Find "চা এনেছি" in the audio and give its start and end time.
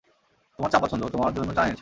1.53-1.79